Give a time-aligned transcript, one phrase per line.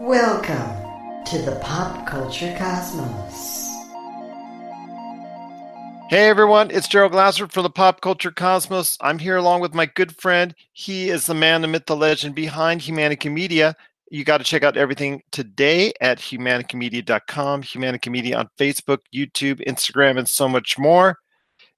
[0.00, 3.66] Welcome to the Pop Culture Cosmos.
[6.08, 8.96] Hey everyone, it's Gerald Glassford from the Pop Culture Cosmos.
[9.00, 10.54] I'm here along with my good friend.
[10.72, 13.74] He is the man, the myth, the legend behind Humanica Media.
[14.08, 20.16] You got to check out everything today at humanicamedia.com, Humanica Media on Facebook, YouTube, Instagram,
[20.16, 21.18] and so much more.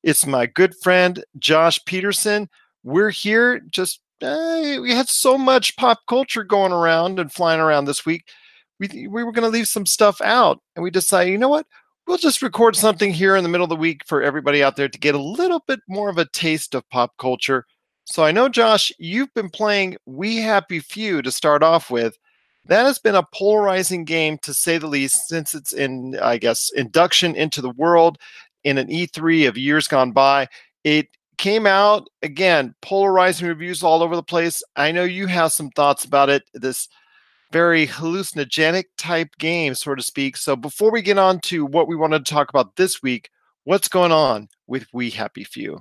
[0.03, 2.51] It's my good friend Josh Peterson.
[2.85, 7.85] We're here just uh, we had so much pop culture going around and flying around
[7.85, 8.29] this week.
[8.79, 11.67] We we were going to leave some stuff out, and we decided, you know what?
[12.07, 14.89] We'll just record something here in the middle of the week for everybody out there
[14.89, 17.67] to get a little bit more of a taste of pop culture.
[18.05, 22.19] So I know, Josh, you've been playing We Happy Few to start off with.
[22.67, 26.71] That has been a polarizing game to say the least since it's in, I guess,
[26.75, 28.19] induction into the world
[28.65, 30.49] in an E3 of years gone by.
[30.85, 31.09] It
[31.41, 34.63] came out again, polarizing reviews all over the place.
[34.77, 36.43] I know you have some thoughts about it.
[36.53, 36.87] This
[37.51, 40.37] very hallucinogenic type game, so to speak.
[40.37, 43.31] So before we get on to what we wanted to talk about this week,
[43.65, 45.81] what's going on with We Happy Few?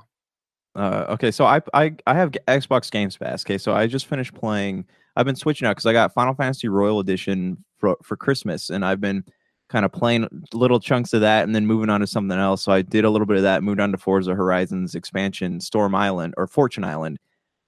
[0.75, 3.44] Uh, okay, so I, I I have Xbox Games Pass.
[3.44, 4.85] Okay, so I just finished playing.
[5.17, 8.85] I've been switching out because I got Final Fantasy Royal Edition for for Christmas, and
[8.85, 9.25] I've been
[9.70, 12.64] kind of playing little chunks of that and then moving on to something else.
[12.64, 15.94] So I did a little bit of that, moved on to Forza Horizons expansion, Storm
[15.94, 17.20] Island or Fortune Island,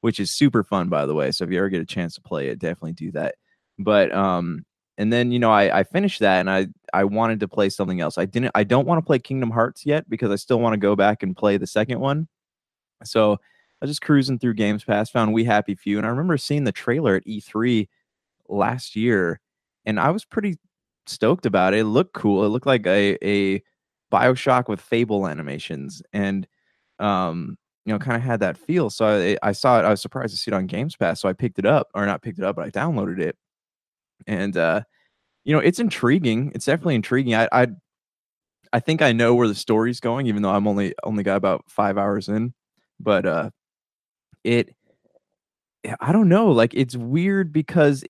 [0.02, 1.32] which is super fun, by the way.
[1.32, 3.36] So if you ever get a chance to play it, definitely do that.
[3.78, 4.66] But um,
[4.98, 8.02] and then you know I, I finished that and I I wanted to play something
[8.02, 8.18] else.
[8.18, 10.80] I didn't I don't want to play Kingdom Hearts yet because I still want to
[10.80, 12.28] go back and play the second one.
[13.04, 13.38] So I
[13.86, 16.72] was just cruising through Games Pass, found We Happy Few, and I remember seeing the
[16.72, 17.88] trailer at E3
[18.48, 19.40] last year,
[19.86, 20.58] and I was pretty
[21.12, 21.82] stoked about it.
[21.82, 22.46] It looked cool.
[22.46, 23.64] It looked like a a
[24.12, 26.48] Bioshock with Fable animations, and
[27.00, 28.90] um, you know, kind of had that feel.
[28.90, 29.06] So
[29.44, 29.86] I, I saw it.
[29.86, 32.06] I was surprised to see it on Games Pass, so I picked it up, or
[32.06, 33.38] not picked it up, but I downloaded it,
[34.28, 34.82] and uh,
[35.46, 36.52] you know, it's intriguing.
[36.56, 37.36] It's definitely intriguing.
[37.36, 37.68] I I
[38.74, 41.66] I think I know where the story's going, even though I'm only only got about
[41.70, 42.54] five hours in,
[43.00, 43.50] but uh,
[44.44, 44.76] it.
[46.00, 46.52] I don't know.
[46.52, 48.04] Like it's weird because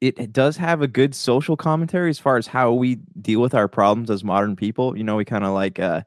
[0.00, 3.68] it does have a good social commentary as far as how we deal with our
[3.68, 4.96] problems as modern people.
[4.96, 6.02] You know, we kind of like uh,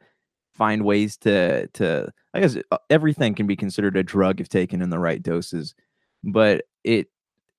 [0.53, 2.12] find ways to to.
[2.34, 5.75] I guess uh, everything can be considered a drug if taken in the right doses,
[6.24, 7.07] but it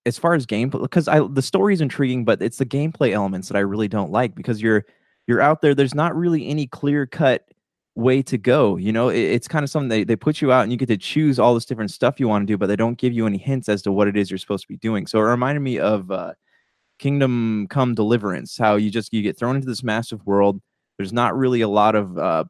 [0.06, 3.48] as far as gameplay because I the story is intriguing, but it's the gameplay elements
[3.48, 4.84] that I really don't like because you're
[5.26, 5.74] you're out there.
[5.74, 7.44] There's not really any clear cut
[7.94, 8.76] way to go.
[8.76, 10.86] You know, it, it's kind of something they, they put you out and you get
[10.86, 13.26] to choose all this different stuff you want to do, but they don't give you
[13.26, 15.06] any hints as to what it is you're supposed to be doing.
[15.06, 16.32] So it reminded me of uh,
[16.98, 20.60] Kingdom Come Deliverance, how you just you get thrown into this massive world.
[20.98, 22.44] There's not really a lot of uh,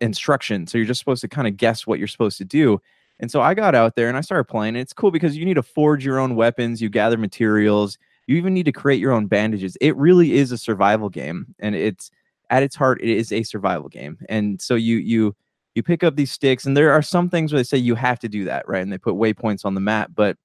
[0.00, 2.80] instruction, so you're just supposed to kind of guess what you're supposed to do.
[3.20, 4.76] And so I got out there and I started playing.
[4.76, 7.96] It's cool because you need to forge your own weapons, you gather materials,
[8.26, 9.76] you even need to create your own bandages.
[9.80, 12.10] It really is a survival game, and it's
[12.54, 14.16] at its heart it is a survival game.
[14.28, 15.34] And so you you
[15.74, 18.20] you pick up these sticks and there are some things where they say you have
[18.20, 18.80] to do that right?
[18.80, 20.36] And they put waypoints on the map but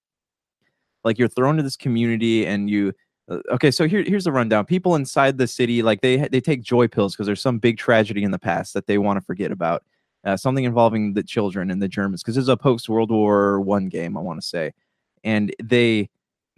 [1.03, 2.93] like you're thrown to this community and you
[3.29, 4.65] uh, okay so here, here's the rundown.
[4.65, 8.23] People inside the city like they they take joy pills because there's some big tragedy
[8.23, 9.83] in the past that they want to forget about
[10.25, 13.61] uh, something involving the children and the germans because this is a post world war
[13.61, 14.71] one game i want to say.
[15.23, 16.09] And they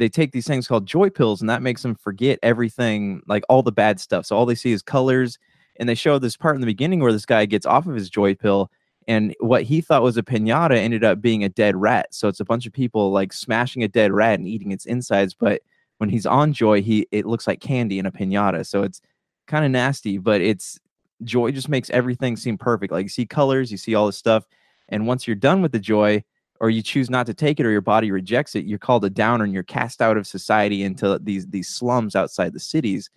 [0.01, 3.62] they take these things called joy pills and that makes them forget everything like all
[3.62, 4.25] the bad stuff.
[4.25, 5.38] So all they see is colors
[5.79, 8.09] and they show this part in the beginning where this guy gets off of his
[8.09, 8.72] joy pill
[9.07, 12.07] and what he thought was a piñata ended up being a dead rat.
[12.16, 15.35] So it's a bunch of people like smashing a dead rat and eating its insides
[15.35, 15.61] but
[16.00, 19.01] when he's on joy he it looks like candy in a piñata so it's
[19.45, 20.79] kind of nasty but it's
[21.23, 22.91] joy just makes everything seem perfect.
[22.91, 24.45] Like you see colors you see all this stuff
[24.90, 26.23] and once you're done with the joy
[26.61, 29.09] or you choose not to take it or your body rejects it, you're called a
[29.09, 33.09] downer and you're cast out of society into these these slums outside the cities.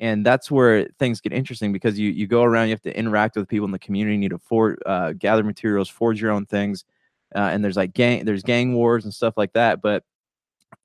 [0.00, 3.36] And that's where things get interesting because you you go around, you have to interact
[3.36, 6.46] with people in the community, you need to for, uh, gather materials, forge your own
[6.46, 6.84] things,
[7.34, 9.82] uh, and there's like gang there's gang wars and stuff like that.
[9.82, 10.02] But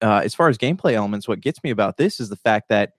[0.01, 2.91] uh, as far as gameplay elements, what gets me about this is the fact that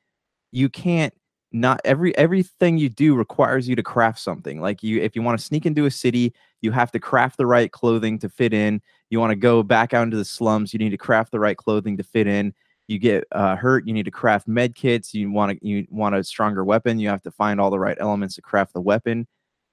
[0.52, 1.14] you can't
[1.52, 5.38] not every everything you do requires you to craft something like you if you want
[5.38, 6.32] to sneak into a city
[6.62, 8.80] you have to craft the right clothing to fit in
[9.12, 11.56] you want to go back out into the slums you need to craft the right
[11.56, 12.52] clothing to fit in
[12.88, 16.14] you get uh, hurt you need to craft med kits you want to you want
[16.14, 19.26] a stronger weapon you have to find all the right elements to craft the weapon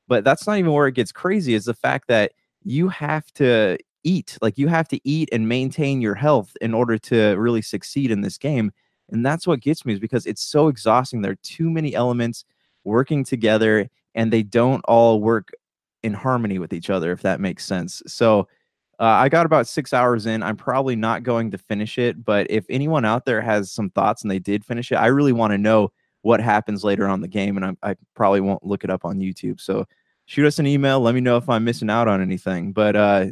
[0.07, 2.31] but that's not even where it gets crazy is the fact that
[2.63, 6.97] you have to eat like you have to eat and maintain your health in order
[6.97, 8.71] to really succeed in this game
[9.11, 11.21] and that's what gets me is because it's so exhausting.
[11.21, 12.45] There are too many elements
[12.83, 15.49] working together and they don't all work
[16.03, 18.01] in harmony with each other, if that makes sense.
[18.07, 18.47] So
[18.99, 20.43] Uh, I got about six hours in.
[20.43, 24.23] I'm probably not going to finish it, but if anyone out there has some thoughts
[24.23, 27.27] and they did finish it, I really want to know what happens later on the
[27.29, 29.61] game, and I, I probably won't look it up on YouTube.
[29.61, 29.85] So
[30.25, 30.99] shoot us an email.
[30.99, 32.73] Let me know if I'm missing out on anything.
[32.73, 33.27] But uh,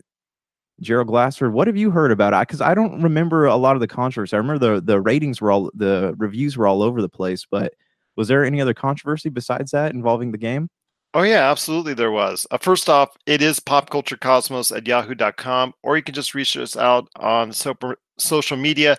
[0.80, 2.48] Gerald Glassford, what have you heard about it?
[2.48, 4.36] Because I don't remember a lot of the controversy.
[4.36, 7.74] I remember the the ratings were all the reviews were all over the place, but
[8.16, 10.70] was there any other controversy besides that involving the game?
[11.18, 11.96] Oh, yeah, absolutely.
[11.96, 12.46] There was.
[12.52, 17.10] Uh, first off, it is popculturecosmos at yahoo.com, or you can just reach us out
[17.16, 17.76] on so-
[18.20, 18.98] social media,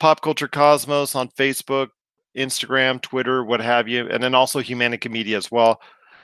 [0.00, 1.90] Pop Culture Cosmos on Facebook,
[2.36, 5.80] Instagram, Twitter, what have you, and then also Humanica Media as well.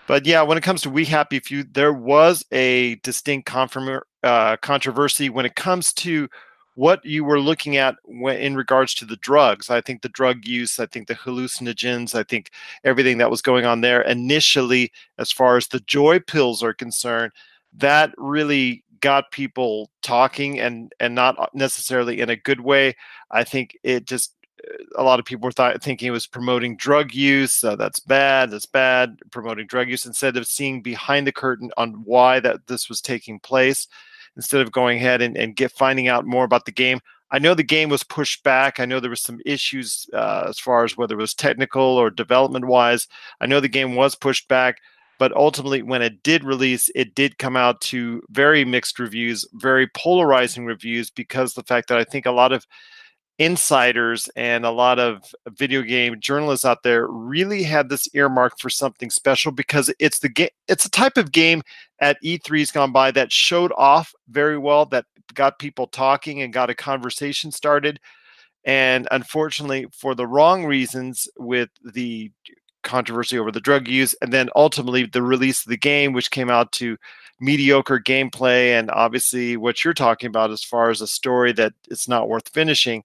[0.09, 4.57] But yeah, when it comes to We Happy Few, there was a distinct confirm- uh,
[4.57, 6.29] controversy when it comes to
[6.77, 9.71] what you were looking at in regards to the drugs.
[9.71, 12.51] I think the drug use, I think the hallucinogens, I think
[12.85, 17.33] everything that was going on there initially, as far as the joy pills are concerned,
[17.79, 22.95] that really got people talking and and not necessarily in a good way.
[23.31, 24.35] I think it just
[24.97, 27.65] a lot of people were th- thinking it was promoting drug use.
[27.65, 28.51] Uh, that's bad.
[28.51, 29.19] That's bad.
[29.31, 33.41] Promoting drug use instead of seeing behind the curtain on why that this was taking
[33.41, 33.89] place
[34.37, 37.01] instead of going ahead and, and get finding out more about the game.
[37.31, 38.79] I know the game was pushed back.
[38.79, 42.09] I know there was some issues uh, as far as whether it was technical or
[42.11, 43.09] development wise.
[43.41, 44.77] I know the game was pushed back,
[45.19, 49.89] but ultimately, when it did release, it did come out to very mixed reviews, very
[49.89, 52.67] polarizing reviews, because the fact that I think a lot of
[53.39, 58.71] insiders and a lot of video game journalists out there really had this earmarked for
[58.71, 61.63] something special because it's the game it's a type of game
[62.01, 65.05] at E3's gone by that showed off very well that
[65.35, 68.01] got people talking and got a conversation started.
[68.65, 72.33] And unfortunately for the wrong reasons with the
[72.83, 76.49] controversy over the drug use and then ultimately the release of the game which came
[76.49, 76.97] out to
[77.41, 82.09] mediocre gameplay and obviously what you're talking about as far as a story that it's
[82.09, 83.03] not worth finishing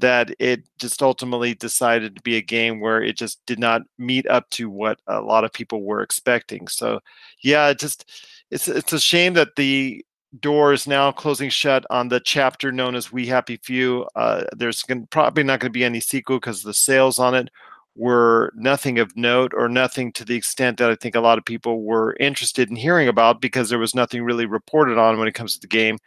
[0.00, 4.26] that it just ultimately decided to be a game where it just did not meet
[4.28, 6.68] up to what a lot of people were expecting.
[6.68, 7.00] So,
[7.42, 8.10] yeah, it just
[8.50, 10.04] it's it's a shame that the
[10.38, 14.06] door is now closing shut on the chapter known as We Happy Few.
[14.14, 17.50] Uh, there's gonna, probably not going to be any sequel because the sales on it
[17.96, 21.44] were nothing of note or nothing to the extent that I think a lot of
[21.44, 25.34] people were interested in hearing about because there was nothing really reported on when it
[25.34, 25.98] comes to the game.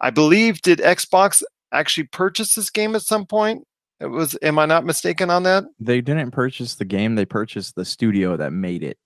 [0.00, 1.42] I believe did Xbox
[1.72, 3.66] actually purchased this game at some point?
[4.00, 4.36] It was.
[4.42, 5.64] Am I not mistaken on that?
[5.78, 7.14] They didn't purchase the game.
[7.14, 8.98] They purchased the studio that made it.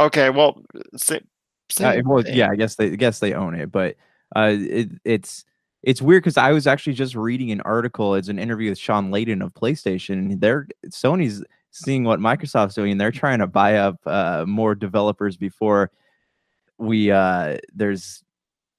[0.00, 0.30] Okay.
[0.30, 0.62] Well,
[0.96, 1.26] same,
[1.70, 2.48] same uh, well yeah.
[2.50, 3.96] I guess they I guess they own it, but
[4.34, 5.44] uh, it, it's
[5.82, 8.14] it's weird because I was actually just reading an article.
[8.14, 12.92] It's an interview with Shawn Layden of PlayStation, and they're Sony's seeing what Microsoft's doing,
[12.92, 15.90] and they're trying to buy up uh, more developers before
[16.78, 18.22] we uh, there's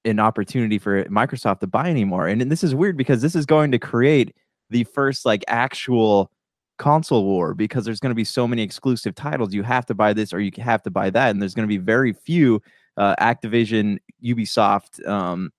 [0.04, 2.26] an opportunity for Microsoft to buy anymore.
[2.26, 4.34] And, and this is weird because this is going to create
[4.70, 6.30] the first like actual
[6.78, 9.52] console war because there's going to be so many exclusive titles.
[9.52, 11.72] You have to buy this or you have to buy that, and there's going to
[11.72, 12.62] be very few
[12.96, 15.06] uh, Activision, Ubisoft.
[15.06, 15.52] Um,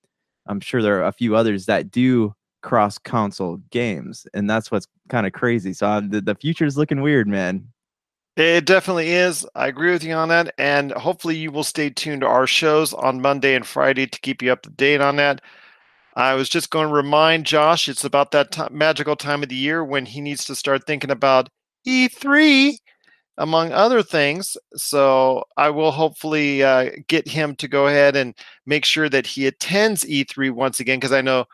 [0.47, 4.87] I'm sure there are a few others that do cross console games, and that's what's
[5.09, 5.73] kind of crazy.
[5.73, 7.67] So uh, the the future is looking weird, man.
[8.37, 9.45] It definitely is.
[9.55, 10.53] I agree with you on that.
[10.57, 14.41] And hopefully, you will stay tuned to our shows on Monday and Friday to keep
[14.41, 15.41] you up to date on that.
[16.15, 19.55] I was just going to remind Josh it's about that t- magical time of the
[19.55, 21.49] year when he needs to start thinking about
[21.87, 22.77] E3,
[23.37, 24.57] among other things.
[24.75, 28.35] So I will hopefully uh, get him to go ahead and
[28.65, 31.45] make sure that he attends E3 once again because I know,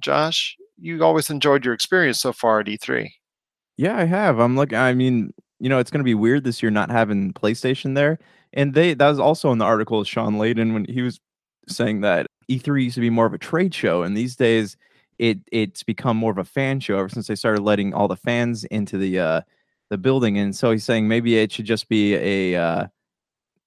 [0.00, 3.08] Josh, you always enjoyed your experience so far at E3.
[3.76, 4.38] Yeah, I have.
[4.38, 4.78] I'm looking.
[4.78, 8.18] I mean, you know, it's going to be weird this year not having PlayStation there.
[8.52, 11.20] And they that was also in the article of Shawn Layden when he was
[11.68, 14.76] saying that E3 used to be more of a trade show, and these days
[15.18, 18.16] it it's become more of a fan show ever since they started letting all the
[18.16, 19.40] fans into the uh,
[19.88, 20.36] the building.
[20.36, 22.86] And so he's saying maybe it should just be a uh,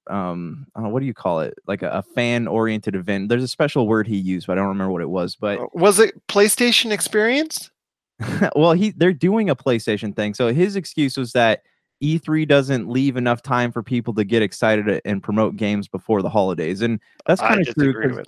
[0.07, 3.47] um know, what do you call it like a, a fan oriented event there's a
[3.47, 6.13] special word he used but i don't remember what it was but uh, was it
[6.27, 7.71] playstation experience
[8.55, 11.63] well he they're doing a playstation thing so his excuse was that
[12.03, 16.29] E3 doesn't leave enough time for people to get excited and promote games before the
[16.29, 16.81] holidays.
[16.81, 18.23] And that's kind of true.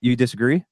[0.00, 0.64] You disagree?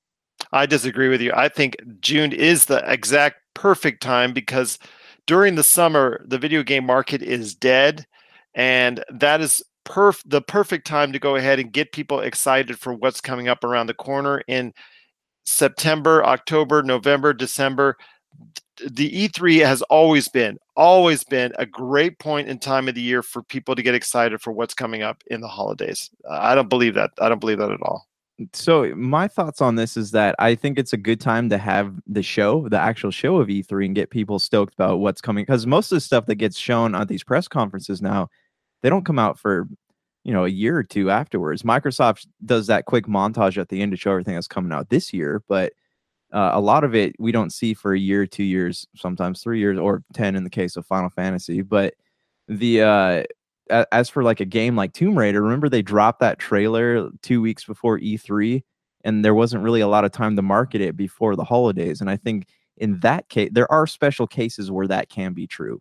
[0.52, 1.32] I disagree with you.
[1.34, 4.78] I think June is the exact perfect time because
[5.26, 8.06] during the summer, the video game market is dead.
[8.54, 12.94] And that is perf- the perfect time to go ahead and get people excited for
[12.94, 14.72] what's coming up around the corner in
[15.44, 17.96] September, October, November, December
[18.90, 23.22] the E3 has always been, always been a great point in time of the year
[23.22, 26.10] for people to get excited for what's coming up in the holidays.
[26.30, 27.10] I don't believe that.
[27.20, 28.06] I don't believe that at all.
[28.52, 31.94] So my thoughts on this is that I think it's a good time to have
[32.06, 35.42] the show, the actual show of E3, and get people stoked about what's coming.
[35.42, 38.28] Because most of the stuff that gets shown at these press conferences now,
[38.82, 39.68] they don't come out for
[40.24, 41.62] you know a year or two afterwards.
[41.62, 45.12] Microsoft does that quick montage at the end to show everything that's coming out this
[45.12, 45.72] year, but
[46.34, 49.60] uh, a lot of it we don't see for a year, two years, sometimes three
[49.60, 51.62] years, or ten in the case of Final Fantasy.
[51.62, 51.94] But
[52.48, 57.08] the uh, as for like a game like Tomb Raider, remember they dropped that trailer
[57.22, 58.62] two weeks before E3,
[59.04, 62.00] and there wasn't really a lot of time to market it before the holidays.
[62.00, 62.48] And I think
[62.78, 65.80] in that case, there are special cases where that can be true.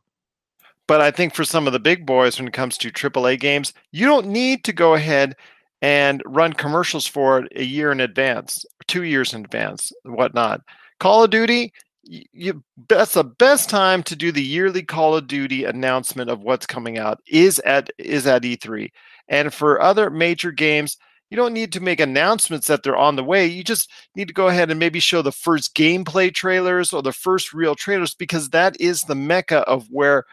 [0.88, 3.74] But I think for some of the big boys, when it comes to AAA games,
[3.92, 5.36] you don't need to go ahead
[5.82, 10.62] and run commercials for it a year in advance, two years in advance, whatnot.
[11.00, 11.74] Call of Duty,
[12.04, 16.66] you that's the best time to do the yearly Call of Duty announcement of what's
[16.66, 18.92] coming out is at is at E3.
[19.30, 20.98] And for other major games,
[21.30, 23.48] you don't need to make announcements that they're on the way.
[23.48, 27.14] You just need to go ahead and maybe show the first gameplay trailers or the
[27.14, 30.26] first real trailers because that is the mecca of where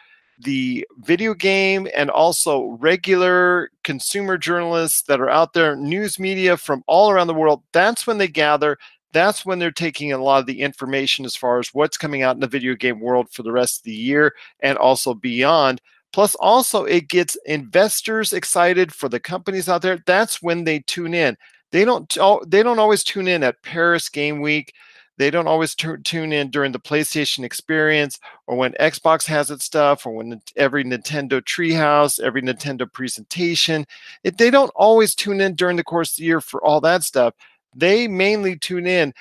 [0.43, 6.83] the video game and also regular consumer journalists that are out there, news media from
[6.87, 8.79] all around the world, that's when they gather
[9.13, 12.37] that's when they're taking a lot of the information as far as what's coming out
[12.37, 15.81] in the video game world for the rest of the year and also beyond.
[16.13, 20.03] Plus, also, it gets investors excited for the companies out there.
[20.07, 21.37] That's when they tune in.
[21.71, 22.09] They don't.
[22.49, 24.75] They don't always tune in at Paris Game Week.
[25.21, 29.65] They don't always t- tune in during the PlayStation Experience or when Xbox has its
[29.65, 33.87] stuff or when every Nintendo Treehouse, every Nintendo presentation.
[34.25, 37.35] They don't always tune in during the course of the year for all that stuff
[37.75, 39.13] they mainly tune in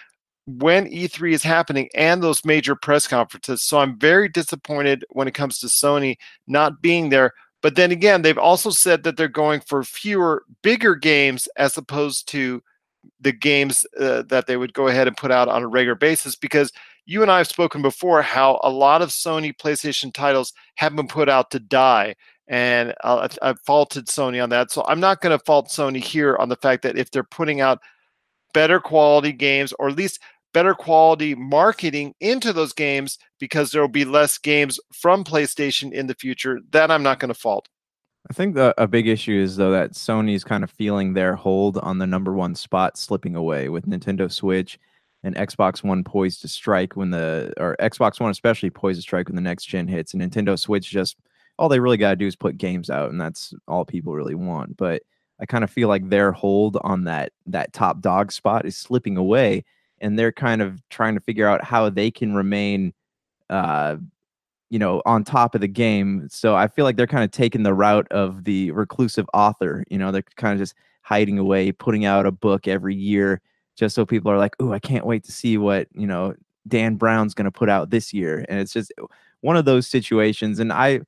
[0.46, 3.62] when E3 is happening and those major press conferences.
[3.62, 7.34] So I'm very disappointed when it comes to Sony not being there.
[7.62, 12.28] But then again, they've also said that they're going for fewer, bigger games as opposed
[12.30, 12.64] to
[13.20, 16.36] the games uh, that they would go ahead and put out on a regular basis
[16.36, 16.72] because
[17.06, 21.08] you and I have spoken before how a lot of Sony PlayStation titles have been
[21.08, 22.16] put out to die.
[22.48, 24.72] And uh, I've faulted Sony on that.
[24.72, 27.62] So I'm not going to fault Sony here on the fact that if they're putting
[27.62, 27.80] out
[28.54, 30.20] better quality games or at least
[30.54, 36.08] better quality marketing into those games because there will be less games from PlayStation in
[36.08, 36.60] the future.
[36.72, 37.70] That I'm not going to fault.
[38.30, 41.78] I think the, a big issue is though that Sony's kind of feeling their hold
[41.78, 44.80] on the number one spot slipping away with Nintendo Switch
[45.24, 49.28] and Xbox One poised to strike when the or Xbox One especially poised to strike
[49.28, 51.18] when the next gen hits and Nintendo Switch just
[51.58, 54.36] all they really got to do is put games out and that's all people really
[54.36, 54.78] want.
[54.78, 55.04] But
[55.40, 59.18] I kind of feel like their hold on that that top dog spot is slipping
[59.18, 59.64] away,
[60.00, 62.94] and they're kind of trying to figure out how they can remain,
[63.50, 63.98] uh,
[64.70, 66.28] you know, on top of the game.
[66.30, 69.84] So I feel like they're kind of taking the route of the reclusive author.
[69.90, 73.42] You know, they're kind of just hiding away, putting out a book every year,
[73.76, 76.36] just so people are like, "Oh, I can't wait to see what you know
[76.68, 79.06] Dan Brown's going to put out this year." And it's just uh,
[79.42, 80.60] one of those situations.
[80.60, 81.02] And I,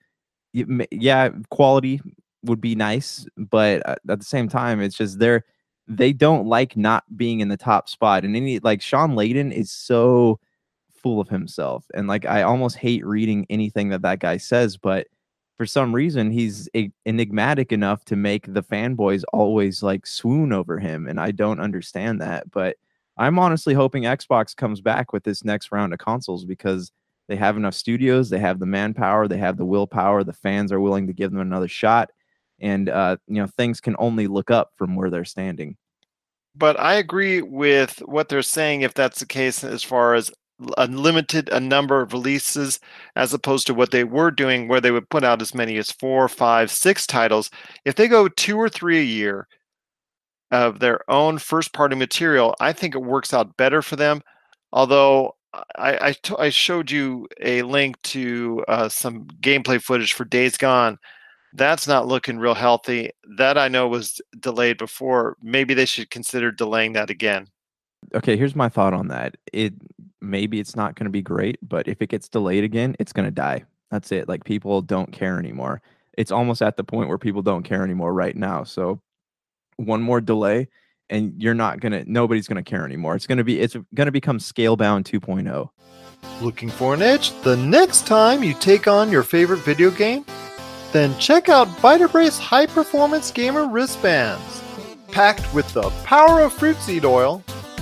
[0.54, 2.02] yeah, quality
[2.44, 5.46] would be nice, but uh, at the same time, it's just they're
[5.88, 8.24] they don't like not being in the top spot.
[8.24, 10.40] And any like Shawn Layden is so
[11.02, 15.08] full of himself, and like I almost hate reading anything that that guy says, but
[15.58, 16.68] for some reason he's
[17.06, 22.22] enigmatic enough to make the fanboys always like swoon over him, and I don't understand
[22.22, 22.50] that.
[22.52, 22.78] But
[23.18, 26.92] I'm honestly hoping Xbox comes back with this next round of consoles because
[27.28, 30.80] they have enough studios, they have the manpower, they have the willpower, the fans are
[30.80, 32.12] willing to give them another shot
[32.62, 35.76] and uh, you know things can only look up from where they're standing.
[36.56, 40.32] But I agree with what they're saying if that's the case as far as
[40.78, 42.80] unlimited a number of releases
[43.16, 45.92] as opposed to what they were doing where they would put out as many as
[45.92, 47.50] four five six titles
[47.86, 49.48] if they go two or three a year
[50.52, 54.22] of their own first party material i think it works out better for them
[54.72, 55.36] although
[55.76, 60.56] I, I, t- I showed you a link to uh, some gameplay footage for days
[60.56, 60.98] gone
[61.54, 63.12] that's not looking real healthy.
[63.38, 65.38] That I know was delayed before.
[65.42, 67.48] Maybe they should consider delaying that again.
[68.16, 69.36] Okay, here's my thought on that.
[69.54, 69.74] It
[70.22, 73.26] maybe it's not going to be great, but if it gets delayed again, it's going
[73.26, 73.66] to die.
[73.90, 74.30] That's it.
[74.30, 75.82] Like people don't care anymore.
[76.18, 78.64] It's almost at the point where people don't care anymore right now.
[78.64, 79.02] So
[79.78, 80.68] one more delay
[81.10, 83.16] and you're not going to nobody's going to care anymore.
[83.16, 85.70] It's going to be it's going to become Scalebound 2.0.
[86.42, 90.26] Looking for an edge the next time you take on your favorite video game?
[90.92, 94.62] Then check out Vitabrace High Performance Gamer Wristbands.
[95.10, 97.44] Packed with the power of fruit seed oil,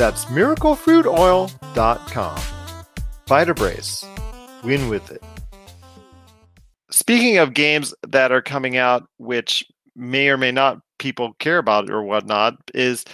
[0.00, 2.38] That's miraclefruitoil.com.
[3.26, 4.64] Vitabrace.
[4.64, 5.22] Win with it.
[6.90, 9.62] Speaking of games that are coming out, which
[9.94, 13.04] may or may not people care about or whatnot, is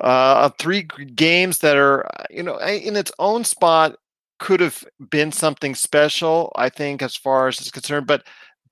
[0.00, 3.96] uh, three games that are, you know, in its own spot
[4.38, 8.06] could have been something special, I think, as far as it's concerned.
[8.06, 8.24] But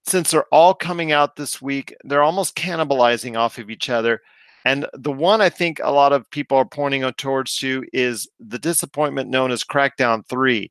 [0.07, 4.23] since they're all coming out this week, they're almost cannibalizing off of each other.
[4.69, 8.59] And the one I think a lot of people are pointing towards to is the
[8.59, 10.71] disappointment known as Crackdown 3.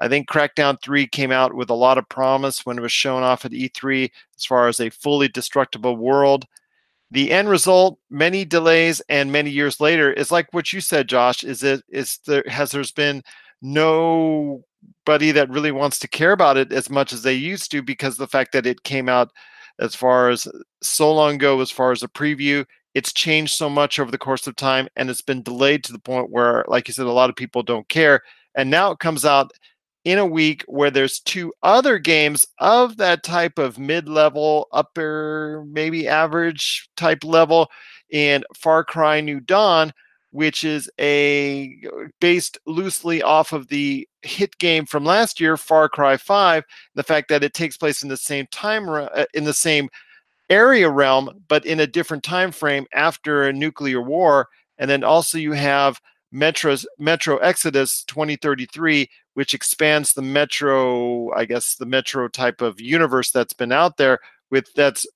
[0.00, 3.22] I think Crackdown 3 came out with a lot of promise when it was shown
[3.22, 6.44] off at E3 as far as a fully destructible world.
[7.12, 11.44] The end result, many delays and many years later, is like what you said, Josh.
[11.44, 13.22] Is it is there has there's been
[13.62, 18.16] nobody that really wants to care about it as much as they used to because
[18.16, 19.30] the fact that it came out
[19.78, 20.48] as far as
[20.82, 24.46] so long ago as far as a preview it's changed so much over the course
[24.46, 27.28] of time and it's been delayed to the point where like you said a lot
[27.28, 28.22] of people don't care
[28.54, 29.52] and now it comes out
[30.06, 36.08] in a week where there's two other games of that type of mid-level, upper, maybe
[36.08, 37.68] average type level
[38.10, 39.92] in Far Cry New Dawn,
[40.30, 41.76] which is a
[42.20, 46.64] based loosely off of the hit game from last year, Far Cry 5.
[46.94, 49.88] The fact that it takes place in the same time uh, in the same
[50.50, 54.48] area realm, but in a different time frame after a nuclear war.
[54.78, 56.00] And then also you have
[56.32, 63.30] Metro's Metro Exodus 2033, which expands the Metro, I guess the Metro type of universe
[63.30, 64.18] that's been out there
[64.50, 65.06] with that's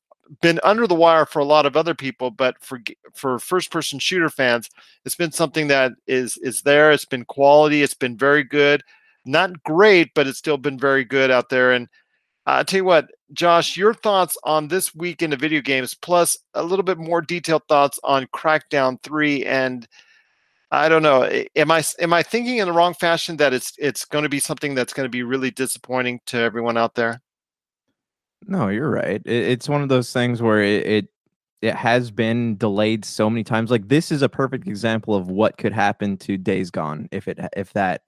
[0.41, 2.81] been under the wire for a lot of other people, but for
[3.15, 4.71] for first person shooter fans,
[5.05, 6.93] it's been something that is is there.
[6.93, 7.83] It's been quality.
[7.83, 8.83] It's been very good.
[9.27, 11.73] Not great, but it's still been very good out there.
[11.73, 11.87] And
[12.47, 15.95] uh, I'll tell you what, Josh, your thoughts on this week in the video games,
[15.95, 19.87] plus a little bit more detailed thoughts on Crackdown 3 and
[20.73, 21.25] I don't know.
[21.57, 24.39] Am I am I thinking in the wrong fashion that it's it's going to be
[24.39, 27.21] something that's going to be really disappointing to everyone out there?
[28.47, 29.21] No, you're right.
[29.25, 31.09] It, it's one of those things where it, it
[31.61, 33.71] it has been delayed so many times.
[33.71, 37.39] Like this is a perfect example of what could happen to Days Gone if it
[37.57, 38.03] if that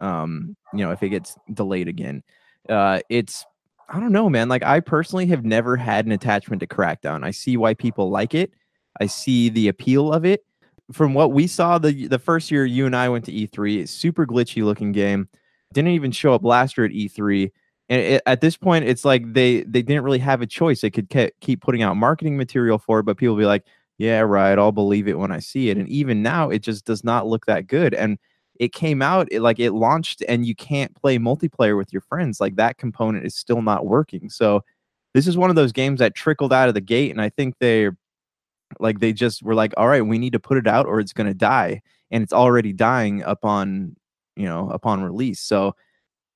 [0.00, 2.22] um you know if it gets delayed again.
[2.68, 3.46] Uh, it's
[3.88, 4.48] I don't know, man.
[4.48, 7.24] Like I personally have never had an attachment to Crackdown.
[7.24, 8.52] I see why people like it.
[9.00, 10.44] I see the appeal of it
[10.92, 14.26] from what we saw the the first year you and I went to E3, super
[14.26, 15.28] glitchy looking game.
[15.72, 17.50] Didn't even show up last year at E3.
[17.90, 20.80] And it, at this point, it's like they they didn't really have a choice.
[20.80, 23.64] They could ke- keep putting out marketing material for it, but people be like,
[23.98, 27.04] "Yeah, right, I'll believe it when I see it." And even now, it just does
[27.04, 27.92] not look that good.
[27.94, 28.18] And
[28.60, 32.40] it came out it, like it launched, and you can't play multiplayer with your friends.
[32.40, 34.30] Like that component is still not working.
[34.30, 34.62] So
[35.12, 37.56] this is one of those games that trickled out of the gate, and I think
[37.60, 37.96] they're
[38.80, 41.12] like they just were like, all right, we need to put it out or it's
[41.12, 43.96] going to die, and it's already dying upon
[44.36, 45.40] you know upon release.
[45.40, 45.74] So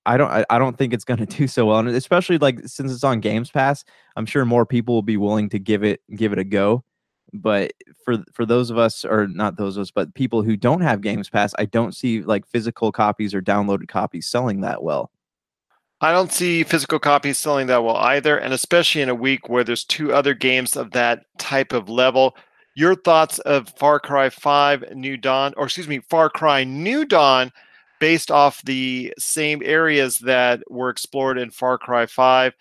[0.07, 2.61] I don't I, I don't think it's going to do so well, and especially like
[2.67, 3.85] since it's on Games Pass,
[4.17, 6.85] I'm sure more people will be willing to give it give it a go.
[7.33, 7.73] But
[8.05, 11.01] for for those of us, or not those of us, but people who don't have
[11.01, 15.11] Games Pass, I don't see like physical copies or downloaded copies selling that well.
[16.01, 19.65] I don't see physical copies selling that well either, and especially in a week where
[19.65, 22.37] there's two other games of that type of level.
[22.77, 27.51] Your thoughts of Far Cry 5 New Dawn, or excuse me, Far Cry New Dawn,
[27.99, 32.55] based off the same areas that were explored in Far Cry 5.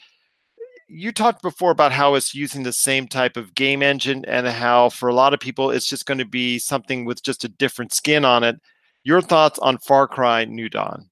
[0.88, 4.90] You talked before about how it's using the same type of game engine and how
[4.90, 7.94] for a lot of people it's just going to be something with just a different
[7.94, 8.60] skin on it.
[9.04, 11.10] Your thoughts on Far Cry New Dawn?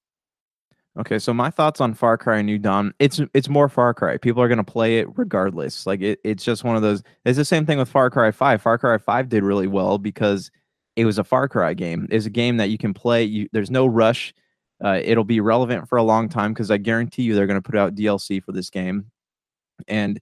[0.98, 4.18] Okay, so my thoughts on Far Cry New Dawn, it's it's more Far Cry.
[4.18, 5.86] People are gonna play it regardless.
[5.86, 7.04] Like it, it's just one of those.
[7.26, 8.62] It's the same thing with Far Cry Five.
[8.62, 10.52] Far Cry Five did really well because
[10.96, 12.08] it was a Far Cry game.
[12.12, 13.26] It's a game that you can play.
[13.26, 14.34] You, there's no rush.
[14.84, 17.76] Uh, it'll be relevant for a long time because I guarantee you they're gonna put
[17.76, 19.12] out DLC for this game,
[19.88, 20.20] and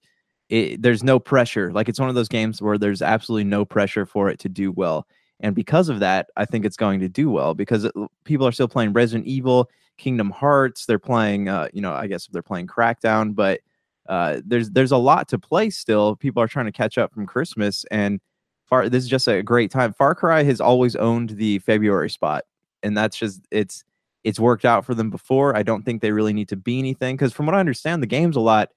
[0.49, 1.71] it, there's no pressure.
[1.71, 4.71] Like it's one of those games where there's absolutely no pressure for it to do
[4.71, 5.07] well.
[5.39, 8.51] And because of that, I think it's going to do well because it, people are
[8.51, 10.85] still playing Resident Evil Kingdom Hearts.
[10.85, 13.61] They're playing, uh, you know, I guess they're playing Crackdown, but
[14.07, 16.15] uh, there's there's a lot to play still.
[16.15, 18.19] People are trying to catch up from Christmas, and
[18.65, 19.93] Far this is just a great time.
[19.93, 22.43] Far Cry has always owned the February spot,
[22.81, 23.83] and that's just it's
[24.23, 25.55] it's worked out for them before.
[25.55, 28.07] I don't think they really need to be anything because from what I understand, the
[28.07, 28.69] game's a lot.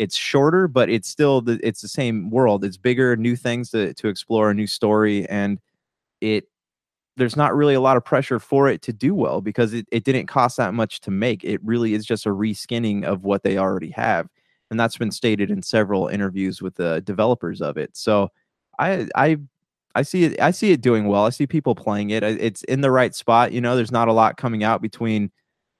[0.00, 2.64] It's shorter, but it's still the it's the same world.
[2.64, 5.60] It's bigger, new things to to explore, a new story, and
[6.20, 6.46] it
[7.16, 10.04] there's not really a lot of pressure for it to do well because it, it
[10.04, 11.44] didn't cost that much to make.
[11.44, 14.28] It really is just a reskinning of what they already have.
[14.70, 17.96] And that's been stated in several interviews with the developers of it.
[17.96, 18.30] So
[18.78, 19.38] I I
[19.94, 21.26] I see it I see it doing well.
[21.26, 22.22] I see people playing it.
[22.22, 23.52] It's in the right spot.
[23.52, 25.30] You know, there's not a lot coming out between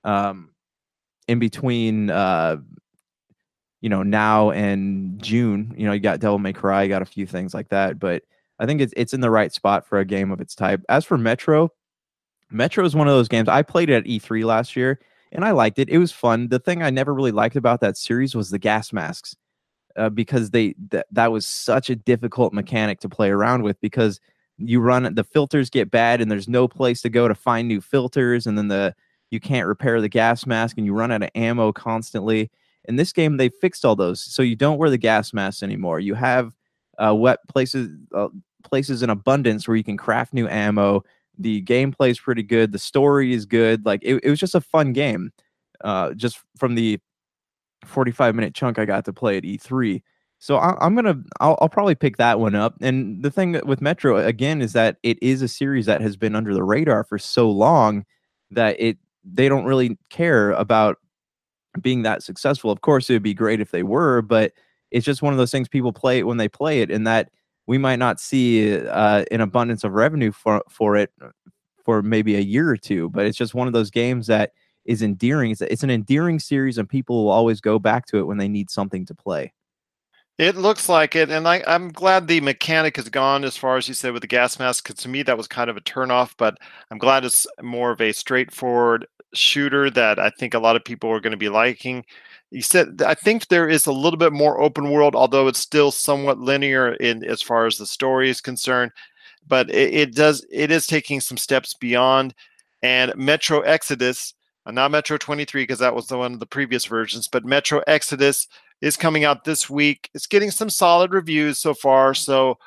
[0.05, 0.51] um
[1.29, 2.59] in between uh
[3.81, 5.75] you know now and June.
[5.77, 8.23] You know, you got Devil May Cry, you got a few things like that, but
[8.59, 10.83] I think it's it's in the right spot for a game of its type.
[10.89, 11.71] As for Metro,
[12.51, 15.01] Metro is one of those games I played it at E3 last year
[15.33, 15.89] and I liked it.
[15.89, 16.49] It was fun.
[16.49, 19.37] The thing I never really liked about that series was the gas masks.
[19.97, 24.21] Uh, because they th- that was such a difficult mechanic to play around with because
[24.57, 27.81] you run the filters get bad and there's no place to go to find new
[27.81, 28.95] filters and then the
[29.31, 32.51] you can't repair the gas mask and you run out of ammo constantly
[32.87, 36.01] in this game they fixed all those so you don't wear the gas mask anymore
[36.01, 36.55] you have
[36.99, 38.29] uh, wet places uh,
[38.63, 41.03] places in abundance where you can craft new ammo.
[41.39, 42.73] The gameplay is pretty good.
[42.73, 43.85] The story is good.
[43.87, 45.33] Like it, it was just a fun game.
[45.83, 46.99] Uh, just from the
[47.87, 50.03] 45 minute chunk I got to play at E3.
[50.39, 52.75] So I, am gonna, I'll, I'll, probably pick that one up.
[52.81, 56.35] And the thing with Metro again is that it is a series that has been
[56.35, 58.05] under the radar for so long
[58.51, 60.99] that it they don't really care about
[61.81, 62.71] being that successful.
[62.71, 64.53] Of course, it would be great if they were, but
[64.91, 67.31] it's just one of those things people play it when they play it, and that
[67.67, 71.13] we might not see uh, an abundance of revenue for for it
[71.85, 73.09] for maybe a year or two.
[73.11, 74.53] But it's just one of those games that
[74.85, 75.53] is endearing.
[75.53, 78.49] It's, it's an endearing series, and people will always go back to it when they
[78.49, 79.53] need something to play.
[80.39, 83.89] It looks like it, and I, am glad the mechanic is gone as far as
[83.89, 84.85] you said with the gas mask.
[84.85, 86.33] Because to me, that was kind of a turnoff.
[86.39, 86.57] But
[86.91, 91.11] I'm glad it's more of a straightforward shooter that I think a lot of people
[91.11, 92.05] are going to be liking
[92.51, 95.91] you said I think there is a little bit more open world, although it's still
[95.91, 98.93] somewhat linear in as far as the story is concerned.
[99.47, 102.35] But it, it does it is taking some steps beyond.
[102.83, 104.35] And Metro Exodus,
[104.67, 107.83] uh, not Metro 23 because that was the one of the previous versions, but Metro
[107.87, 108.49] Exodus
[108.81, 110.11] is coming out this week.
[110.15, 112.15] It's getting some solid reviews so far.
[112.15, 112.59] So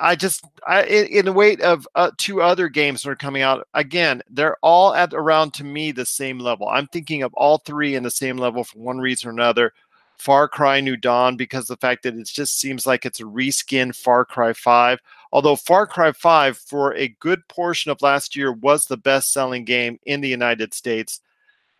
[0.00, 3.66] I just, I in, the weight of uh, two other games that are coming out
[3.74, 6.68] again, they're all at around to me the same level.
[6.68, 9.72] I'm thinking of all three in the same level for one reason or another.
[10.18, 13.94] Far Cry New Dawn because the fact that it just seems like it's a reskin
[13.94, 14.98] Far Cry 5.
[15.32, 19.64] Although Far Cry 5 for a good portion of last year was the best selling
[19.64, 21.20] game in the United States.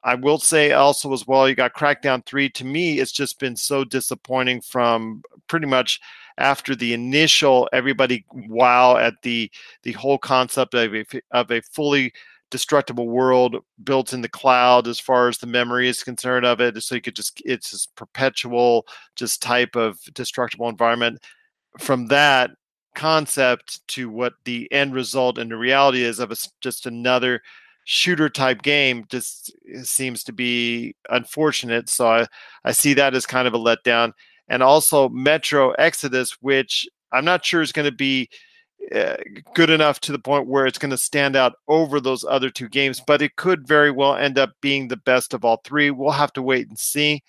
[0.04, 2.48] I will say also as well, you got Crackdown 3.
[2.50, 6.00] To me, it's just been so disappointing from pretty much
[6.38, 9.51] after the initial everybody wow at the
[9.83, 12.12] the whole concept of a, of a fully
[12.51, 16.83] destructible world built in the cloud as far as the memory is concerned of it.
[16.83, 21.22] So you could just it's this perpetual just type of destructible environment.
[21.79, 22.51] From that
[22.94, 27.42] concept to what the end result and the reality is of a, just another
[27.85, 31.88] shooter type game just seems to be unfortunate.
[31.88, 32.27] So I,
[32.64, 34.12] I see that as kind of a letdown
[34.49, 38.29] and also Metro Exodus, which I'm not sure is going to be
[38.95, 39.17] uh,
[39.55, 42.69] good enough to the point where it's going to stand out over those other two
[42.69, 45.91] games, but it could very well end up being the best of all three.
[45.91, 47.23] We'll have to wait and see.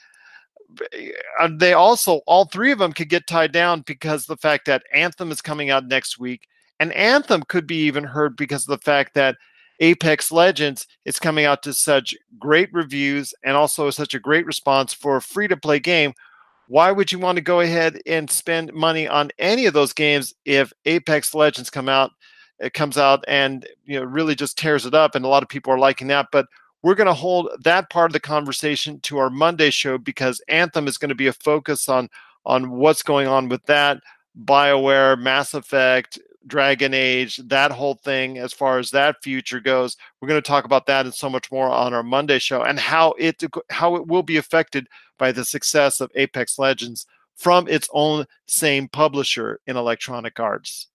[1.40, 4.84] And they also, all three of them could get tied down because the fact that
[4.94, 6.48] Anthem is coming out next week,
[6.80, 9.36] and Anthem could be even heard because of the fact that
[9.82, 14.94] Apex Legends is coming out to such great reviews and also such a great response
[14.94, 16.14] for a free to play game
[16.70, 20.34] why would you want to go ahead and spend money on any of those games
[20.46, 22.12] if Apex Legends come out
[22.60, 25.50] it comes out and you know really just tears it up and a lot of
[25.50, 26.46] people are liking that but
[26.82, 30.88] we're going to hold that part of the conversation to our Monday show because Anthem
[30.88, 32.10] is going to be a focus on
[32.46, 34.00] on what's going on with that
[34.46, 39.98] BioWare, Mass Effect, Dragon Age, that whole thing as far as that future goes.
[40.20, 42.80] We're going to talk about that and so much more on our Monday show and
[42.80, 44.88] how it how it will be affected
[45.20, 47.06] by the success of Apex Legends
[47.36, 50.88] from its own same publisher in Electronic Arts.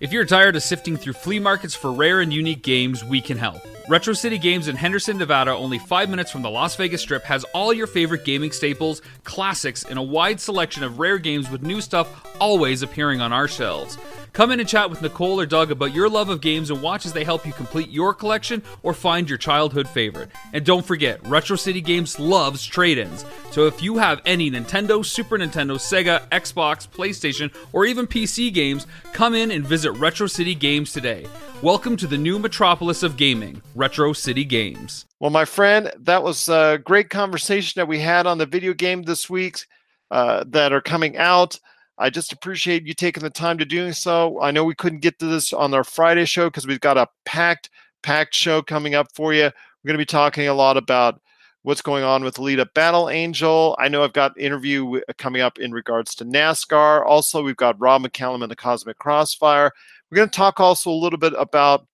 [0.00, 3.36] If you're tired of sifting through flea markets for rare and unique games, we can
[3.36, 3.60] help.
[3.86, 7.44] Retro City Games in Henderson, Nevada, only five minutes from the Las Vegas Strip, has
[7.52, 11.82] all your favorite gaming staples, classics, and a wide selection of rare games with new
[11.82, 12.08] stuff
[12.40, 13.98] always appearing on our shelves.
[14.32, 17.04] Come in and chat with Nicole or Doug about your love of games and watch
[17.04, 20.30] as they help you complete your collection or find your childhood favorite.
[20.52, 23.24] And don't forget, Retro City Games loves trade ins.
[23.50, 28.86] So if you have any Nintendo, Super Nintendo, Sega, Xbox, PlayStation, or even PC games,
[29.12, 31.26] come in and visit Retro City Games today.
[31.60, 35.06] Welcome to the new metropolis of gaming, Retro City Games.
[35.18, 39.02] Well, my friend, that was a great conversation that we had on the video game
[39.02, 39.66] this week
[40.12, 41.58] uh, that are coming out.
[42.00, 44.40] I just appreciate you taking the time to doing so.
[44.40, 47.06] I know we couldn't get to this on our Friday show because we've got a
[47.26, 47.68] packed,
[48.02, 49.44] packed show coming up for you.
[49.44, 51.20] We're going to be talking a lot about
[51.62, 53.76] what's going on with Alita Battle Angel.
[53.78, 57.04] I know I've got interview coming up in regards to NASCAR.
[57.04, 59.70] Also, we've got Rob McCallum and the Cosmic Crossfire.
[60.10, 61.86] We're going to talk also a little bit about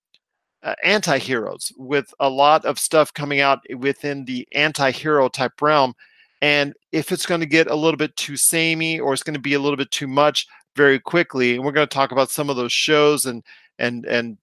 [0.63, 5.95] uh, anti-heroes with a lot of stuff coming out within the anti-hero type realm
[6.43, 9.41] and if it's going to get a little bit too samey or it's going to
[9.41, 12.51] be a little bit too much very quickly and we're going to talk about some
[12.51, 13.43] of those shows and
[13.79, 14.37] and and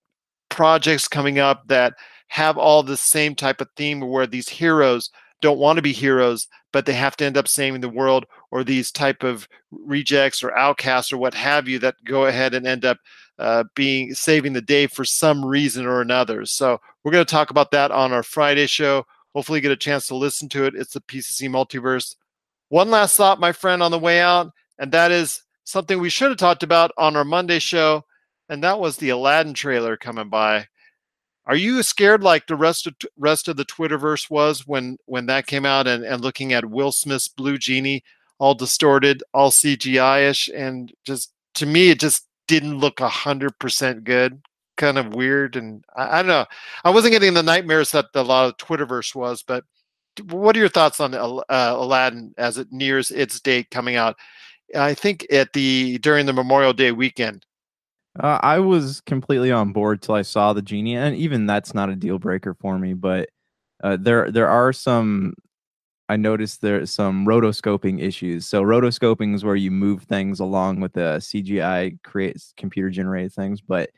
[0.50, 1.94] projects coming up that
[2.28, 5.10] have all the same type of theme where these heroes
[5.42, 8.64] don't want to be heroes but they have to end up saving the world or
[8.64, 12.84] these type of rejects or outcasts or what have you that go ahead and end
[12.84, 12.98] up
[13.40, 16.46] uh, being saving the day for some reason or another.
[16.46, 19.06] So we're going to talk about that on our Friday show.
[19.34, 20.76] Hopefully, get a chance to listen to it.
[20.76, 22.16] It's the PCC Multiverse.
[22.70, 26.30] One last thought, my friend, on the way out, and that is something we should
[26.30, 28.04] have talked about on our Monday show,
[28.50, 30.68] and that was the Aladdin trailer coming by.
[31.46, 35.48] Are you scared like the rest of rest of the Twitterverse was when when that
[35.48, 38.04] came out and, and looking at Will Smith's Blue Genie,
[38.40, 43.60] all distorted, all CGI ish, and just to me it just didn't look a hundred
[43.60, 44.42] percent good.
[44.76, 46.46] Kind of weird, and I, I, don't know.
[46.84, 49.64] I wasn't getting the nightmares that a lot of Twitterverse was, but
[50.30, 54.16] what are your thoughts on uh, Aladdin as it nears its date coming out?
[54.76, 57.46] I think at the during the Memorial Day weekend.
[58.20, 61.90] Uh, I was completely on board till I saw the genie, and even that's not
[61.90, 62.94] a deal breaker for me.
[62.94, 63.30] But
[63.84, 65.36] uh, there there are some
[66.10, 68.46] I noticed there's some rotoscoping issues.
[68.46, 73.62] So rotoscoping is where you move things along with the CGI creates computer generated things,
[73.62, 73.90] but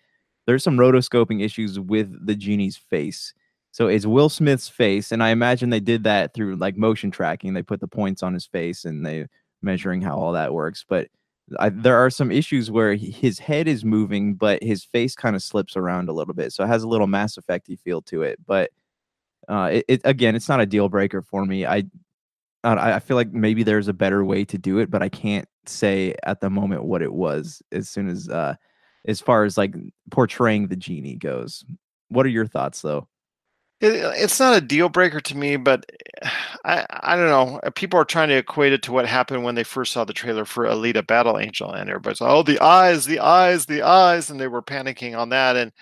[0.45, 3.33] there's some rotoscoping issues with the genie's face.
[3.71, 7.53] So it's Will Smith's face, and I imagine they did that through like motion tracking.
[7.53, 9.27] They put the points on his face and they
[9.61, 10.85] measuring how all that works.
[10.87, 11.09] But
[11.59, 15.35] I, there are some issues where he, his head is moving, but his face kind
[15.35, 16.53] of slips around a little bit.
[16.53, 18.39] So it has a little Mass Effecty feel to it.
[18.45, 18.71] But
[19.49, 21.65] uh, it, it, again, it's not a deal breaker for me.
[21.65, 21.83] I
[22.63, 26.15] I feel like maybe there's a better way to do it, but I can't say
[26.23, 27.61] at the moment what it was.
[27.71, 28.55] As soon as, uh,
[29.07, 29.75] as far as like
[30.11, 31.63] portraying the genie goes,
[32.09, 33.07] what are your thoughts though?
[33.81, 35.85] It, uh, it's not a deal breaker to me, but
[36.21, 36.29] eh,
[36.63, 37.59] I I don't know.
[37.63, 40.13] Uh, people are trying to equate it to what happened when they first saw the
[40.13, 44.29] trailer for Alita Battle Angel, and everybody's like, "Oh, the eyes, the eyes, the eyes,"
[44.29, 45.57] and they were panicking on that.
[45.57, 45.73] And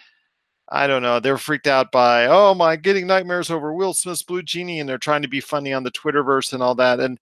[0.69, 1.19] I don't know.
[1.19, 4.97] They're freaked out by, oh my, getting nightmares over Will Smith's Blue Genie, and they're
[4.97, 6.99] trying to be funny on the Twitterverse and all that.
[6.99, 7.19] And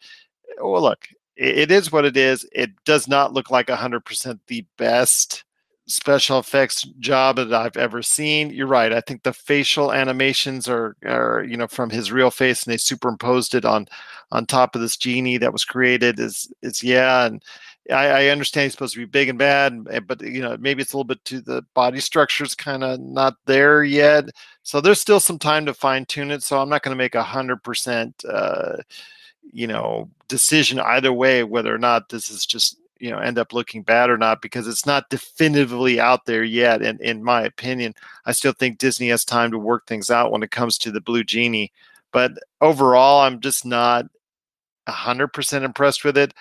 [0.50, 2.48] eh, well, look, it, it is what it is.
[2.54, 5.44] It does not look like 100% the best
[5.92, 8.50] special effects job that I've ever seen.
[8.52, 8.94] You're right.
[8.94, 12.78] I think the facial animations are, are you know, from his real face, and they
[12.78, 13.88] superimposed it on
[14.32, 16.20] on top of this genie that was created.
[16.20, 17.44] Is is yeah, and
[17.90, 20.82] I, I, understand he's supposed to be big and bad, eh, but you know maybe
[20.82, 24.26] it's a little bit to the body structure's kind of not there yet.
[24.64, 26.44] So there's still some time to fine tune it.
[26.44, 28.78] So I'm not going to make a hundred percent, uh,
[29.52, 33.54] you know, decision either way whether or not this is just you know end up
[33.54, 36.82] looking bad or not because it's not definitively out there yet.
[36.82, 40.44] And in my opinion, I still think Disney has time to work things out when
[40.44, 41.72] it comes to the Blue Genie.
[42.12, 44.06] But overall, I'm just not
[44.88, 46.34] hundred percent impressed with it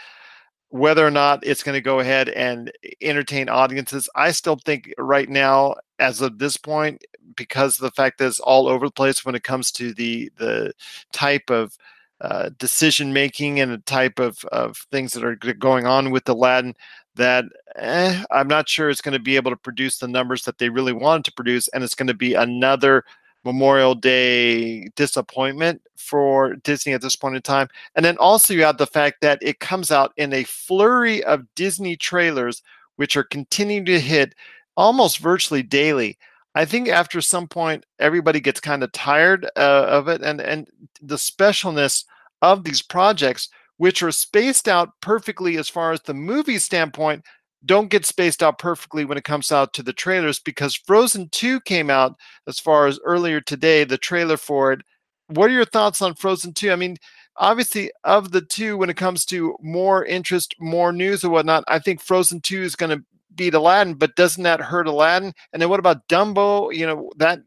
[0.70, 4.08] whether or not it's going to go ahead and entertain audiences.
[4.14, 7.04] I still think right now, as of this point,
[7.36, 10.30] because of the fact that it's all over the place when it comes to the
[10.36, 10.72] the
[11.12, 11.76] type of
[12.20, 16.74] uh, decision making and the type of, of things that are going on with Aladdin,
[17.16, 17.44] that
[17.76, 20.68] eh, I'm not sure it's going to be able to produce the numbers that they
[20.68, 23.04] really wanted to produce, and it's going to be another
[23.44, 27.68] Memorial Day disappointment for Disney at this point in time.
[27.94, 31.46] And then also you have the fact that it comes out in a flurry of
[31.54, 32.62] Disney trailers,
[32.96, 34.34] which are continuing to hit
[34.76, 36.18] almost virtually daily.
[36.54, 40.68] I think after some point, everybody gets kind of tired uh, of it, and and
[41.00, 42.04] the specialness
[42.42, 47.24] of these projects, which are spaced out perfectly as far as the movie standpoint,
[47.64, 51.60] don't get spaced out perfectly when it comes out to the trailers because Frozen 2
[51.60, 54.80] came out as far as earlier today, the trailer for it.
[55.28, 56.72] What are your thoughts on Frozen 2?
[56.72, 56.96] I mean,
[57.36, 61.78] obviously, of the two, when it comes to more interest, more news, and whatnot, I
[61.78, 65.32] think Frozen 2 is going to beat Aladdin, but doesn't that hurt Aladdin?
[65.52, 66.74] And then what about Dumbo?
[66.74, 67.40] You know, that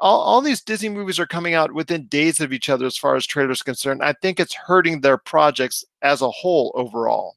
[0.00, 3.16] all, all these Disney movies are coming out within days of each other as far
[3.16, 4.02] as trailers concerned.
[4.02, 7.36] I think it's hurting their projects as a whole overall.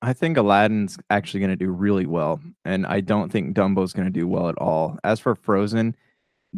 [0.00, 4.06] I think Aladdin's actually going to do really well, and I don't think Dumbo's going
[4.06, 4.96] to do well at all.
[5.02, 5.96] As for Frozen,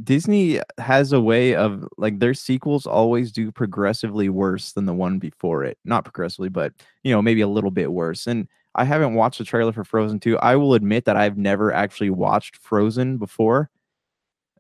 [0.05, 5.19] Disney has a way of like their sequels always do progressively worse than the one
[5.19, 5.79] before it.
[5.85, 6.73] Not progressively, but
[7.03, 8.27] you know, maybe a little bit worse.
[8.27, 10.39] And I haven't watched the trailer for Frozen 2.
[10.39, 13.69] I will admit that I've never actually watched Frozen before.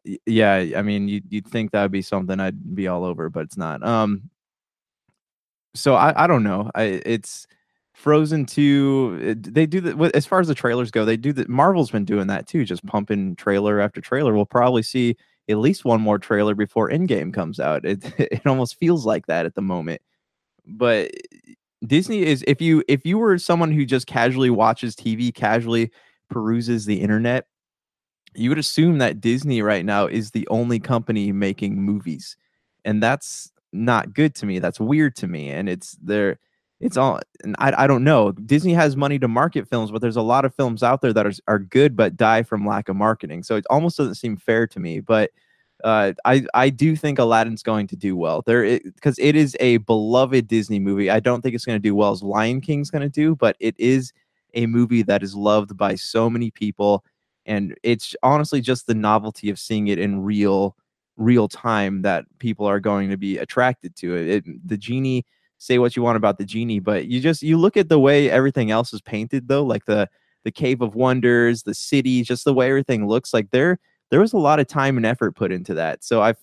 [0.06, 3.30] Y- Yeah, I mean, you'd, you'd think that would be something I'd be all over,
[3.30, 3.82] but it's not.
[3.86, 4.30] Um,
[5.74, 6.70] so I, I don't know.
[6.74, 7.46] I it's
[8.00, 9.34] Frozen 2.
[9.34, 11.04] They do that as far as the trailers go.
[11.04, 11.50] They do that.
[11.50, 14.34] Marvel's been doing that too, just pumping trailer after trailer.
[14.34, 15.16] We'll probably see
[15.50, 17.84] at least one more trailer before Endgame comes out.
[17.84, 20.00] It it almost feels like that at the moment.
[20.66, 21.12] But
[21.86, 25.90] Disney is if you if you were someone who just casually watches TV, casually
[26.30, 27.46] peruses the internet,
[28.34, 32.36] you would assume that Disney right now is the only company making movies.
[32.84, 34.58] And that's not good to me.
[34.58, 35.50] That's weird to me.
[35.50, 36.38] And it's there
[36.80, 37.20] it's all
[37.58, 38.32] I, I don't know.
[38.32, 41.26] Disney has money to market films, but there's a lot of films out there that
[41.26, 43.42] are, are good but die from lack of marketing.
[43.42, 45.00] So it almost doesn't seem fair to me.
[45.00, 45.30] But
[45.84, 49.78] uh, I I do think Aladdin's going to do well there because it is a
[49.78, 51.10] beloved Disney movie.
[51.10, 53.56] I don't think it's going to do well as Lion King's going to do, but
[53.60, 54.12] it is
[54.54, 57.04] a movie that is loved by so many people,
[57.46, 60.76] and it's honestly just the novelty of seeing it in real
[61.16, 64.28] real time that people are going to be attracted to it.
[64.46, 65.24] it the genie
[65.60, 68.30] say what you want about the genie, but you just you look at the way
[68.30, 70.08] everything else is painted though, like the
[70.42, 73.78] the Cave of Wonders, the city, just the way everything looks like there
[74.10, 76.02] there was a lot of time and effort put into that.
[76.02, 76.34] So I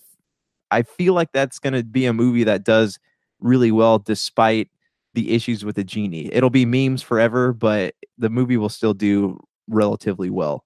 [0.69, 2.99] I feel like that's going to be a movie that does
[3.39, 4.69] really well despite
[5.13, 6.29] the issues with the genie.
[6.31, 10.63] It'll be memes forever, but the movie will still do relatively well.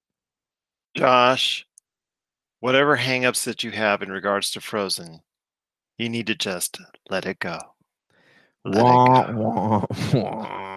[0.95, 1.65] Josh,
[2.59, 5.21] whatever hangups that you have in regards to Frozen,
[5.97, 7.70] you need to just let it go.
[8.65, 10.71] Wah, wah, wah.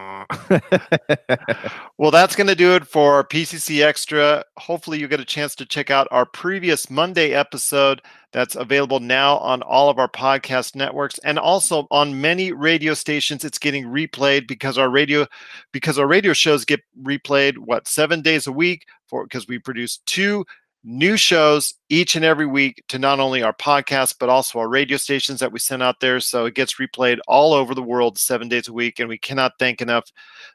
[1.98, 4.44] Well, that's going to do it for PCC Extra.
[4.56, 9.36] Hopefully, you get a chance to check out our previous Monday episode that's available now
[9.38, 13.44] on all of our podcast networks and also on many radio stations.
[13.44, 15.26] It's getting replayed because our radio
[15.72, 19.98] because our radio shows get replayed what seven days a week for because we produce
[19.98, 20.44] two
[20.84, 24.98] new shows each and every week to not only our podcast but also our radio
[24.98, 26.20] stations that we send out there.
[26.20, 29.52] So it gets replayed all over the world seven days a week and we cannot
[29.58, 30.04] thank enough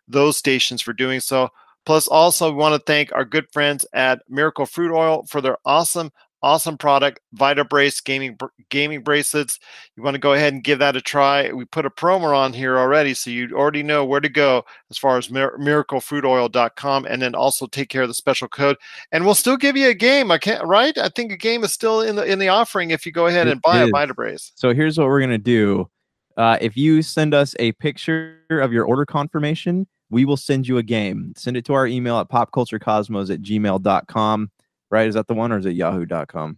[0.08, 1.50] those stations for doing so.
[1.86, 5.58] Plus also we want to thank our good friends at miracle fruit oil for their
[5.66, 8.38] awesome awesome product vita brace gaming
[8.70, 9.60] gaming bracelets
[9.96, 12.54] you want to go ahead and give that a try we put a promo on
[12.54, 17.22] here already so you already know where to go as far as mir- miraclefruitoil.com and
[17.22, 18.78] then also take care of the special code
[19.12, 20.32] and we'll still give you a game.
[20.32, 20.98] I can't right.
[20.98, 23.48] I think a game is still in the in the offering if you go ahead
[23.48, 24.52] and buy a Vita Brace.
[24.56, 25.90] So here's what we're gonna do.
[26.38, 30.78] Uh, if you send us a picture of your order confirmation, we will send you
[30.78, 31.34] a game.
[31.36, 34.52] Send it to our email at popculturecosmos at gmail.com.
[34.90, 35.08] Right?
[35.08, 36.58] Is that the one or is it yahoo.com?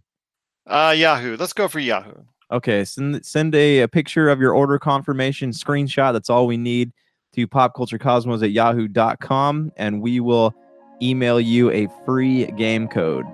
[0.66, 1.36] Uh, Yahoo.
[1.36, 2.22] Let's go for Yahoo.
[2.50, 6.12] Okay, send send a, a picture of your order confirmation screenshot.
[6.12, 6.92] That's all we need
[7.34, 10.54] to popculturecosmos at yahoo.com, and we will
[11.00, 13.24] email you a free game code.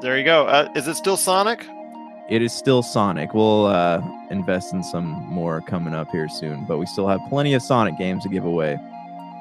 [0.00, 0.46] There you go.
[0.46, 1.66] Uh, is it still Sonic?
[2.30, 3.34] It is still Sonic.
[3.34, 7.54] We'll uh, invest in some more coming up here soon, but we still have plenty
[7.54, 8.78] of Sonic games to give away.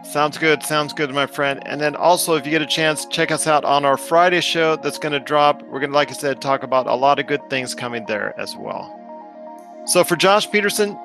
[0.03, 0.63] Sounds good.
[0.63, 1.61] Sounds good, my friend.
[1.65, 4.75] And then also, if you get a chance, check us out on our Friday show
[4.75, 5.61] that's going to drop.
[5.63, 8.37] We're going to, like I said, talk about a lot of good things coming there
[8.39, 8.97] as well.
[9.85, 10.97] So for Josh Peterson,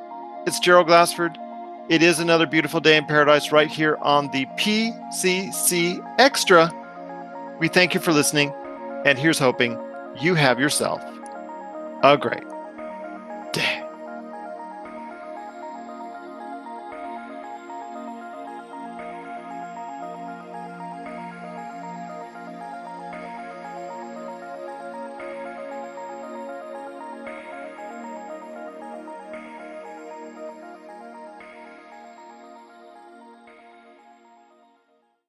[0.46, 1.38] it's Gerald Glassford.
[1.88, 6.72] It is another beautiful day in paradise right here on the PCC Extra.
[7.60, 8.52] We thank you for listening,
[9.04, 9.78] and here's hoping
[10.20, 11.02] you have yourself
[12.02, 12.44] a great
[13.52, 13.85] day.